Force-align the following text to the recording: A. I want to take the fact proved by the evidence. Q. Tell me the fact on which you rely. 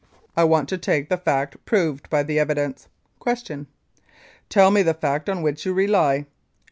A. 0.35 0.41
I 0.41 0.43
want 0.45 0.67
to 0.69 0.79
take 0.79 1.09
the 1.09 1.17
fact 1.17 1.63
proved 1.63 2.09
by 2.09 2.23
the 2.23 2.39
evidence. 2.39 2.87
Q. 3.23 3.67
Tell 4.49 4.71
me 4.71 4.81
the 4.81 4.95
fact 4.95 5.29
on 5.29 5.43
which 5.43 5.63
you 5.63 5.73
rely. 5.75 6.25